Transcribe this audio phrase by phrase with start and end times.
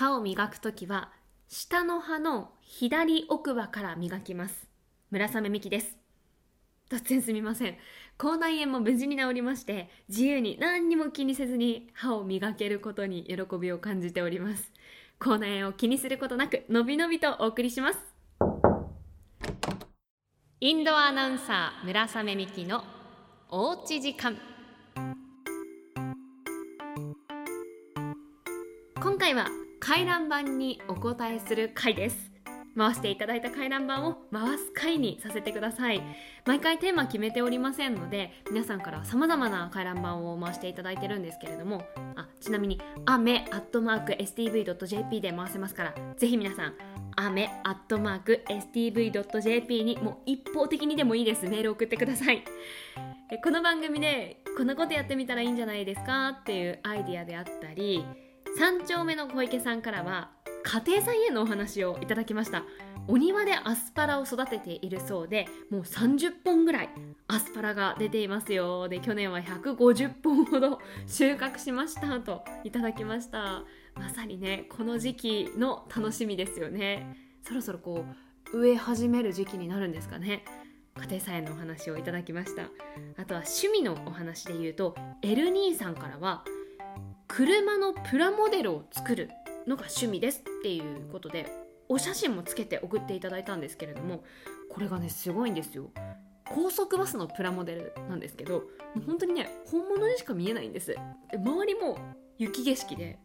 [0.00, 1.10] 歯を磨くときは
[1.46, 4.66] 下の歯の左奥歯から磨きます。
[5.10, 5.94] 村雨美希です。
[6.88, 7.76] 突然すみません。
[8.16, 14.72] 口内炎も無事に治りまして自由に何にも気にせずに歯を磨けることに喜びを感じております。
[15.18, 17.98] 口内炎を気にすることなくのびのびとお送りします。
[20.60, 22.82] インドアナウンサー村雨美希の
[23.50, 24.38] おうち時間。
[29.02, 32.30] 今回は回覧板にお答えする回です。
[32.76, 36.02] 回していただいた回覧板を回す回にさせてください。
[36.46, 41.82] 毎回テーマ決めておりませんので皆さんからさまざまな回覧板を回していただいてるんですけれども
[42.14, 46.74] あちなみに「アメアットマーク STV.jp」で回せますからぜひ皆さん
[47.16, 51.46] 「アメアットマーク STV.jp」にもう一方的にでもいいです。
[51.46, 52.44] メール送ってください。
[53.42, 56.28] この番組でこんなことやってみたらいいんじゃないですか？
[56.40, 58.04] っていうアイディアであったり
[58.58, 60.30] 3丁目の小池さんからは
[60.64, 62.64] 家庭菜園のお話をいただきました。
[63.08, 66.90] お庭でアスパラを育てているそうでもう30本ぐらい
[67.28, 68.88] アスパラが出ていますよ。
[68.88, 73.64] で去年は150本ほど収穫しましたといただきました。
[73.94, 77.16] まさにねこの時期の楽しみですよね。
[77.42, 78.04] そろそろこ
[78.52, 80.44] う植え始める時期になるんですかね。
[81.00, 82.64] 家庭菜園のお話をいただきました。
[83.16, 86.44] あとは趣味のお話で言うとエルニーさんからは
[87.32, 89.30] 車のプラモデルを作る
[89.64, 91.46] のが趣味ですっていうことで
[91.88, 94.24] お写真もつけて送っていただいたんですけれども
[94.68, 95.90] これがねすごいんですよ。
[96.48, 98.60] 高速バスのプラモデルなんですけども
[98.96, 100.88] う本当にね本物にしか見えないんです。
[101.30, 101.98] で周りも
[102.36, 103.18] 雪景色で。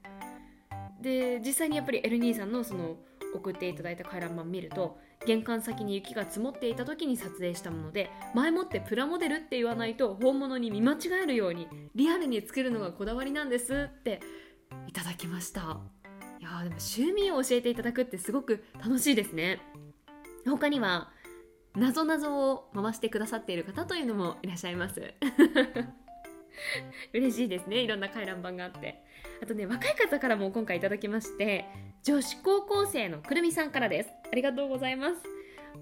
[1.01, 2.97] で実際にやっぱりエルニーさんのその
[3.33, 14.21] 送っていただいた回覧板見ると玄関先に雪が積もっていた時に撮影したもので前もってプラモデルって言わないと本物に見間違えるようにリアルに作るのがこだわりなんですって
[14.87, 15.79] いただきました。
[16.39, 19.61] いやでも趣味を教えていただくってすごく楽しいですね。
[20.45, 21.09] 他には
[21.75, 25.01] なぞなぞを回してくださっている方というのもいらっしゃいます。
[27.13, 27.77] 嬉しいですね。
[27.79, 29.01] いろんな回覧板があって。
[29.41, 31.65] あとね若い方からも今回いただきまして
[32.03, 34.09] 女子高校生のくるみさんからです。
[34.31, 35.21] ありがとうございます。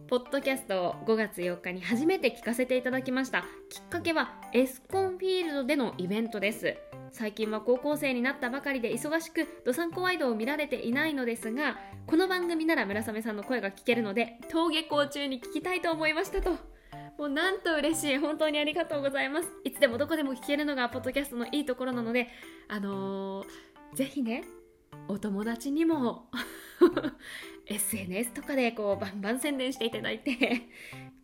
[0.08, 3.46] ポッドキャストを5月4日に初めて聞かせていただきました。
[3.70, 6.76] きっかけはエスコンフィールドでのイベントです。
[7.14, 16.73] 最近は高校生になったばかりで忙しくドサンコワイドを見られていないのですがこの番組なら村雨さんの声が聞けるので登下校中に聞きたいと思いましたと。
[17.18, 18.18] もうなんと嬉しい。
[18.18, 19.50] 本当にありがとうございます。
[19.64, 22.30] いつでもどこでも聞けるのがポッドキャストのいいところなので
[22.68, 24.44] あのー、ぜひね
[25.08, 26.30] お友達にも
[27.68, 30.64] SNS とかでこうバンバン宣伝していただいて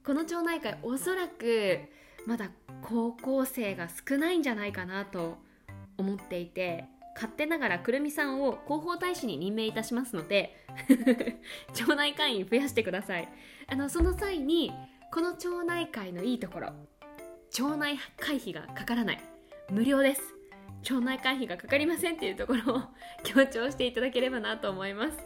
[0.05, 1.79] この町内会おそらく
[2.25, 2.51] まだ
[2.81, 5.37] 高校生が少ないんじゃないかなと
[5.97, 6.85] 思っていて
[7.15, 10.65] 勝手ながらくるみさんを広報大使に任命いたしますので
[11.73, 13.27] 町内会員増やしてください。
[13.67, 14.71] あのその際に
[15.11, 16.71] この町内会のいいところ
[17.49, 19.19] 町内会費がかからない。
[19.71, 20.21] 無料です。
[20.83, 22.81] 町内会費がかかりませんっていうところを
[23.23, 25.17] 強調していただければなと思います。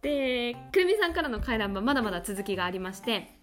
[0.00, 3.36] でくるみさんからの回覧板まだまだ続きがありまして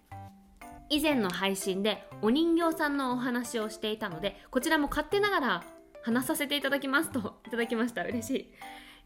[0.88, 5.64] 以前の配信でお人形さんのお話をしていたのでこちらも勝手ながら
[6.02, 8.04] 話させていただきますといただきました。
[8.04, 8.54] 嬉しい。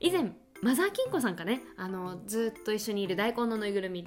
[0.08, 0.32] 以前
[0.62, 4.06] マザー金庫さんかねあのずっと一緒にいる大根のぬいぐるみ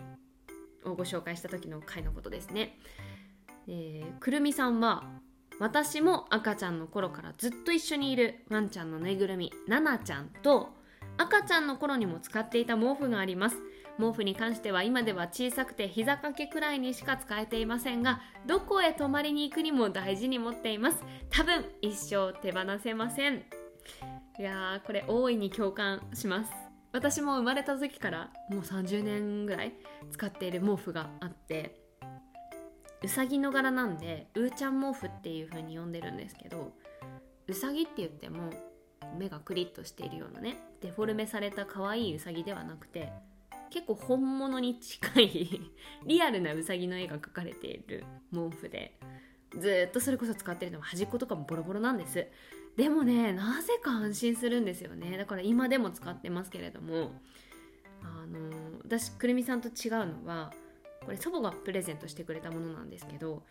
[0.85, 2.77] をご紹介した時の回のことですね、
[3.67, 5.03] えー、くるみさんは
[5.59, 10.69] 私も赤ちゃんの頃からずっと一緒にいるワンちゃんのぬいぐるみナナちゃんと
[11.17, 13.57] 赤ちゃんの頃にも使っていた毛布があります。
[13.99, 21.03] 毛布に関しては今では小さくて膝掛けくらいにしか使えていませんがどこへ泊まりに行くにも大事に持っています。
[21.29, 23.43] 多分一生手放せません。
[24.39, 26.68] いやーこれ大いに共感します。
[26.91, 29.73] 私も生まれた時からもう30年ぐらい
[30.11, 31.79] 使っている毛布があって
[33.03, 36.73] うさぎの柄なんでうーちゃん毛布っていう風に呼んでるんですけど
[37.47, 38.49] うさぎって言っても
[39.17, 43.11] 目がクリッとしているようなねデフォルメされた可愛いうさぎではなくて
[43.69, 45.61] 結構本物に近い
[46.05, 48.03] リアルなうさぎの絵が描かれている
[48.33, 48.97] 毛布で
[49.57, 52.27] ずっとそれこそ使ってるのは端っことかもボロボロなんです。
[52.79, 55.17] でもねなぜか安心するんですよね。
[55.17, 57.11] だから今でも使ってますけれども。
[58.01, 60.53] あの私くるみさんと違うのは
[61.03, 63.43] これ祖母がプレゼントしてくれたものなんですけど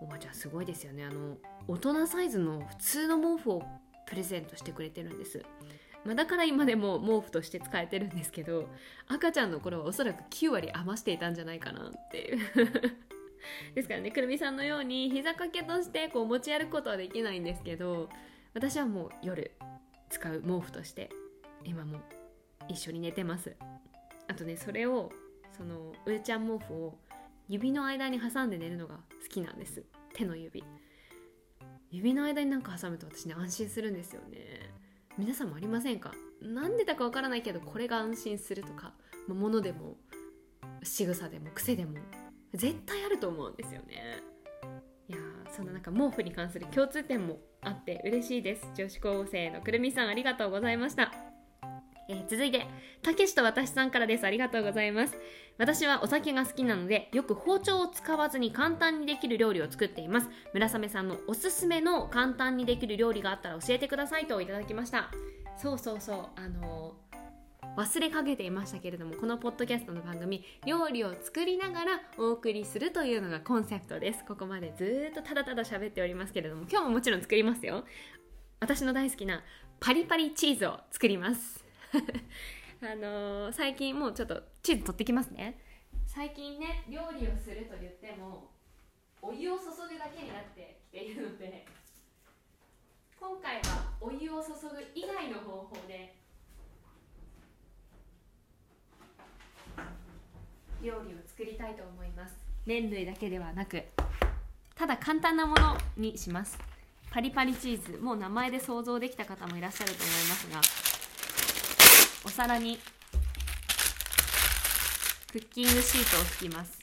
[0.00, 1.04] おばあちゃんすごいですよね。
[1.04, 1.36] あの
[1.66, 3.62] 大人サイズの普通の毛布を
[4.06, 5.42] プレゼントしてくれてるんです、
[6.04, 8.68] まあ、だから今でも毛布として使えてるんですけど
[9.06, 12.38] 赤ちゃんの頃はおそらく9割余していたんじゃないかなっていう。
[13.74, 18.08] ですからねくるみさんのように膝掛けとしてこう持ち歩くことはできないんですけど
[18.54, 19.52] 私はもう夜
[20.10, 21.10] 使う毛布として
[21.64, 22.00] 今も
[22.68, 23.56] 一緒に寝てます。
[24.26, 25.10] あとねそれを
[25.56, 26.98] そのうーちゃん毛布を
[27.48, 29.84] 指の間に挟んで寝るのが好きなんです。
[30.14, 30.62] 手の指。
[31.90, 34.70] 指の間になんか挟むと私ね安心するんですよね。
[35.16, 36.12] 皆さんもありませんか？
[36.42, 38.94] なんでだかわからないけどこれが安心するとか、
[39.26, 39.96] まあ、物でも
[40.82, 41.98] 仕草でも癖でも
[42.54, 44.22] 絶対あると思うんですよね。
[45.08, 45.18] いや
[45.50, 48.70] そのなんか毛布に関する共通点もあって嬉しいです。
[48.74, 51.12] 女子高生のくるみさんありがとうございました。
[52.10, 52.66] えー、続いて
[53.02, 54.24] たけしと私さんからです。
[54.24, 55.18] ありがとうございます。
[55.58, 60.28] 私はお酒が好きなのでよく包丁を使わずに簡単にできる料理を作っています。
[60.54, 65.10] 村雨さんのおすすめの簡単にできる料理があったら教えてくださいといただきました。
[65.56, 66.26] そうそうそう。
[66.36, 67.16] あのー、
[67.78, 74.24] 忘れかけていましたけれどもこのポッドキャストの番組料理を作りながらお送りするというのがコンセプトです。
[74.26, 77.84] ここまでずっとただただ喋っておりますけれども今日ももちろん作りますよ。
[78.58, 79.44] 私の大好きな
[79.78, 81.64] パリパリチーズを作ります。
[82.82, 85.60] あのー、最近もうちょっとチーズ取ってきますね。
[86.04, 88.50] 最近ね料理をすると言っても
[89.22, 91.64] お湯を注ぐだけになってきているので
[93.20, 96.17] 今回はお湯を注ぐ以外の方法で
[100.88, 102.34] 料理を作りたいと思います。
[102.64, 103.82] 麺類だけではなく
[104.74, 106.58] ただ簡単なものにします。
[107.10, 110.60] パリパリチーズもう名前で想像できた方もいらっしゃると思いますが
[112.24, 112.78] お皿に
[115.32, 116.78] クッキングシートを敷きます。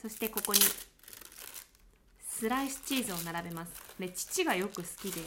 [0.00, 0.60] そしてここに
[2.28, 3.72] スライスチーズを並べます。
[3.98, 5.22] で父がよく好きで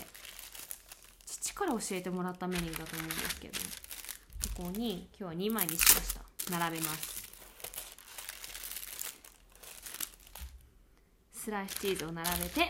[1.26, 3.60] 父から教えてもらったメニューだと思うんですけど
[4.58, 6.22] ここに今日は2枚にしました。
[6.52, 7.23] 並べます。
[11.44, 12.70] スライスチーズを並べて。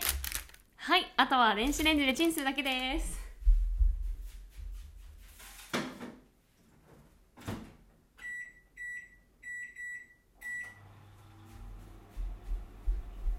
[0.78, 3.22] はいあとは電子レンジでチンするだけです。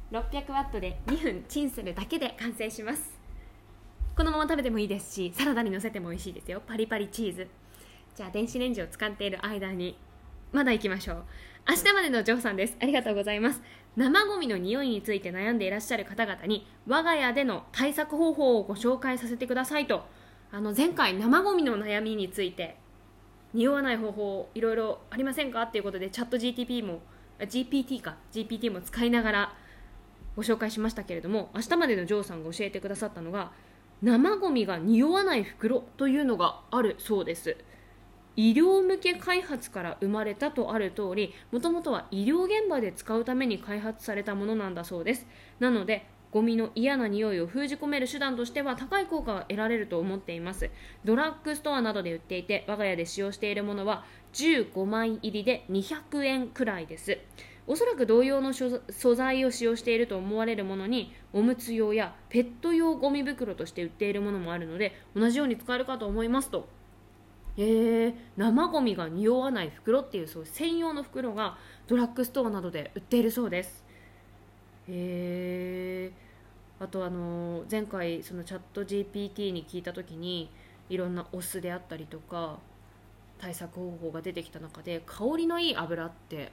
[0.10, 3.12] 600ワットで2分チンするだけで完成します。
[4.16, 6.62] このまま食べてもいいですしサラダにのせても美味しいですよ。
[6.66, 7.50] パリパリチーズ。
[8.16, 9.98] じゃあ電子レンジを使っている間に
[10.56, 11.24] まだ行きましょう。
[11.68, 12.78] 明日までのジョーさんです。
[12.82, 13.62] ありがとうございます。
[13.98, 20.06] 生ゴミの匂いについて悩んでいらっしゃる方々に我が家での対策方法をご紹介させてくださいと。
[20.54, 22.78] あの前回生ゴミの悩みについて
[23.54, 25.64] 匂わない方法いろいろありませんか？
[25.64, 27.02] っていうことでチャット GTP も
[27.40, 28.16] GPT か。
[28.32, 29.54] GPT も使いながら
[30.38, 33.52] ご紹介しましたけれども明日までのジョーさんが教えてくださったのが
[34.02, 37.58] 生ゴミが匂わない袋というのがあるそうです
[38.36, 45.28] 医療向け開発から生まれたとある通りもともとは医療現場で使うために開発されたものなんだそうです。
[45.60, 50.70] なのでゴミの嫌な匂いを封じ込める手段としては高い効果が得られると思っています。
[51.06, 54.04] ドラッグストアなどで売っていて我が家で使用しているものは
[54.34, 57.18] 15枚入りで200円くらいです。
[57.68, 66.68] おそらく同様の素材を使用していると思われるものにおむつ用やペット用ゴミ袋として売っているものもあるので同じように使えるかと思いますと
[67.58, 71.58] えー、生ゴミが匂わない袋っていうそう専用の袋が
[71.88, 73.86] ドラッグストアなどで売っているそうです。
[74.88, 80.50] えー、あとあの前回そのチャット GPT に聞いた時に
[80.90, 82.60] いろんなお酢であったりとか
[83.40, 86.52] 対策方法が出てきた中で香りのいい油って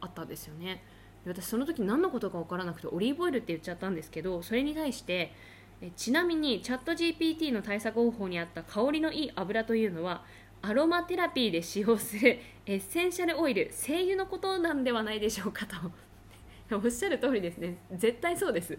[0.00, 0.82] あったんですよね。
[1.26, 5.32] 私その時何のことか分からなくてオリーブオイルって言っちゃったんですけどそれに対して
[5.80, 10.24] えちなみにチャット GPT の対策方法にあった香りのいい油というのは
[10.60, 15.76] アロマテラピーで使用するエッセンシャルオイル精油のことなんではないでしょうかと。
[16.76, 17.78] おっしゃる通りですね。
[17.92, 18.76] 絶対そうです。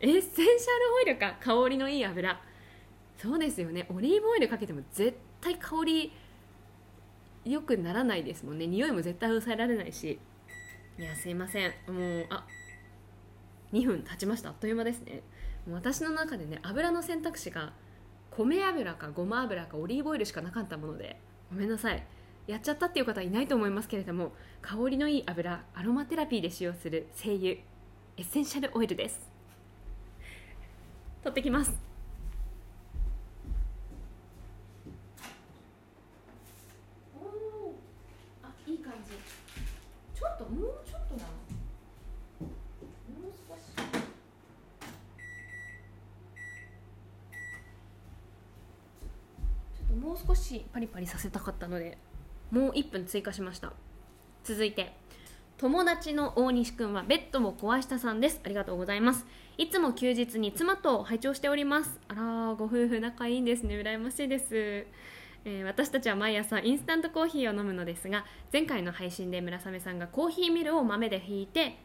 [0.00, 2.40] エッセンシャルオイルか香りのいい油。
[3.16, 3.86] そうですよね。
[3.88, 6.12] オリーブオイルかけても絶対香り
[7.44, 8.66] 良くならないですもんね。
[8.66, 10.18] 匂いも絶対抑えられないし。
[10.98, 11.72] いやすいません。
[11.88, 12.46] もうあ
[13.72, 14.50] 2分経ちました。
[14.50, 15.22] あっという間ですね。
[15.70, 17.72] 私の中でね油の選択肢が
[18.30, 21.18] 米油かごま油かオリーブオイルしかなかったもので
[21.50, 22.04] ごめんなさい。
[22.46, 27.62] やっちゃったっていう方はいないと思いますけれども香りのいい油アロマテラピーで使用する精油エ
[28.18, 29.18] ッセンシャルオイルです。
[31.22, 31.72] 取ってきます
[40.36, 41.22] ともうちょっとな
[42.40, 50.34] もう少しちょっともう少
[51.06, 51.98] しパリパリさせたかったので
[52.50, 53.72] もう1分追加しました。
[54.44, 54.92] 続いて
[55.56, 58.40] 友達の大西くんはベッドも壊したさんです。
[58.44, 59.26] ありがとうございます。
[59.56, 62.00] いつも休日に妻と拝聴しております。
[62.08, 63.76] あらご夫婦仲いいんですね。
[63.76, 64.46] 羨ましいです。
[65.46, 71.76] えー私たちは毎朝インスタントコーヒーを飲むのですが前回の配信で村雨さんがコーヒーミルを豆でひいて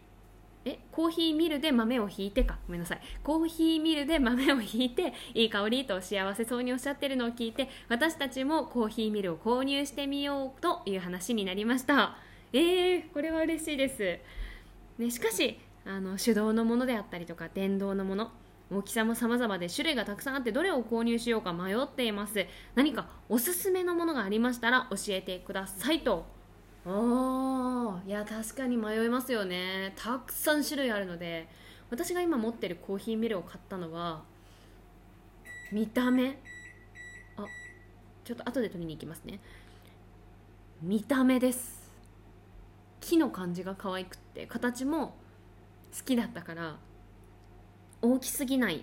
[0.65, 2.57] えコーヒーミルで豆をひいてか？
[2.67, 3.01] ごめんなさい。
[3.23, 12.17] コーヒーミルで豆をひいていい香りと幸せそうにおっしゃってるのを聞いて私たちもコーヒーミルを購入してみようという話になりました。
[12.51, 14.19] えー、これは嬉しいです、
[14.97, 18.31] ね、しかしあの手動のものであったりとか電動のもの
[18.71, 22.45] 大きさも様々で種類がたくさんあってどれを購入しようか迷っています。
[22.75, 26.25] 何かおすすめのものがありましたら教えてくださいと。
[26.91, 29.93] おいや確かに迷いますよね。
[29.95, 31.47] たくさん種類あるので。
[31.89, 34.23] 私が今持ってるコーヒーミルを買ったのは
[35.71, 36.39] 見た目。
[37.35, 37.45] あ
[38.23, 39.39] ちょっと後で取りに行きますね。
[40.81, 41.89] 見た目です。
[43.01, 45.15] 木の感じが可愛くって形も
[45.97, 46.77] 好きだったから
[48.01, 48.81] 大きすぎないっ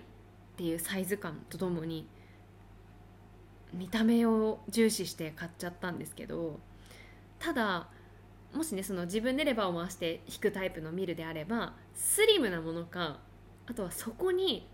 [0.57, 2.07] ていうサイズ感とともに
[3.73, 6.59] 見た目を重視して買っちゃったんですけど
[7.39, 7.87] ただ
[8.53, 13.19] もしねその自分でレバーを回して引くタイプのミルであればスリムなものか
[13.67, 14.67] あとはそこに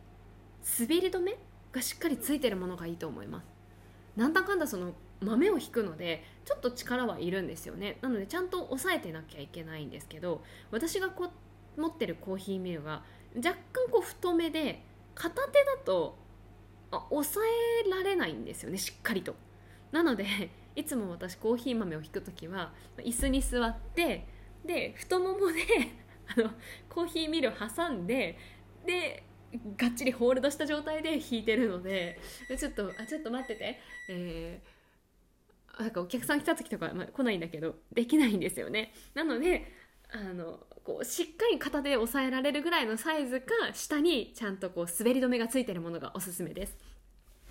[0.80, 1.38] 滑り止め
[1.72, 3.46] がしっかりついてるものがいいと思います。
[4.15, 7.98] なんだかんだその豆を引くのでちょっと力はいるんですよね。
[8.01, 11.30] なのでちゃんと押さえてなきゃいけないんですけど私がこ
[11.75, 13.03] 持ってるコーヒーミルが
[13.36, 14.84] 若干こう太めで
[15.15, 16.18] 片手だと
[16.92, 17.39] あ押さ
[17.86, 19.36] えられないんですよねしっかりと。
[19.92, 20.25] なので
[20.75, 24.27] いつも私コーヒー豆を引く時は椅子に座って
[24.65, 25.62] で太ももで
[26.36, 26.51] あの
[26.89, 28.38] コーヒーミルを挟んで
[28.86, 29.24] で
[29.77, 34.74] がっちりホールドした状態で引いてるのででちょっとあちょっと待ってて、えー
[35.80, 38.94] なんかお客さん来た時とか、まあ、来ないんだけどできないんですよね。
[39.13, 39.72] なので
[40.12, 46.77] あのこうしっかり片手で押さえられるぐらいのサイズか下にちゃんとこう滑り止めがついてるものがおすすめです。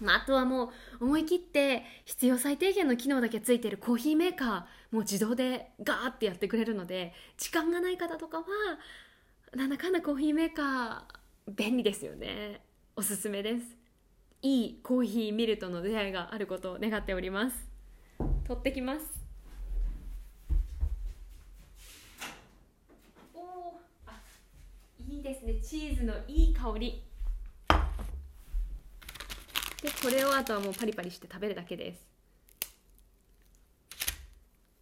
[0.03, 4.49] まあ、あとはもう思い切って必要最低限の機能だけついてるコーヒーメーカー
[4.91, 8.45] もう自動でガーってやってくれるので時間がない方とかは
[9.55, 12.61] なんだかんだコーヒーメーカー便利ですよね
[12.97, 13.77] おすすめです
[14.43, 17.57] いいコーヒーミルとの出会いがあることを願っております
[18.45, 19.07] 取ってきます
[23.35, 24.21] おおあ
[25.09, 27.05] いいですねチーズのいい香り
[29.83, 32.07] でこれをあとはもうパリパリして食べるだけです。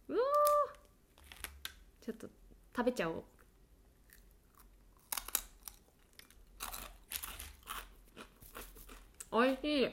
[0.07, 0.15] うお
[2.05, 2.27] ちょっと
[2.75, 3.23] 食べちゃおう。
[9.31, 9.89] おいしい。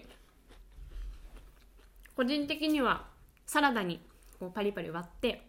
[2.14, 3.06] 個人的には
[3.46, 4.02] サラダに
[4.38, 5.48] こうパリパリ割って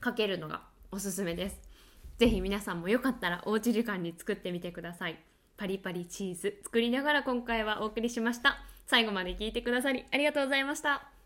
[0.00, 1.60] かけるのがおすすめです。
[2.18, 5.29] ぜひ皆さんもよかったらおうち時間に作ってみてください。
[5.60, 8.60] パリパリチーズ作りながら今回はお送りしました。
[8.86, 11.19] 最後まで聞いてくださりありがとうございました。